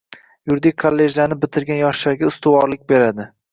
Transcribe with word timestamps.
Yuridik 0.51 0.75
kollejlarni 0.83 1.37
bitirgan 1.45 1.81
yoshlarga 1.83 2.33
ustivorlik 2.35 2.85
beradi! 2.97 3.33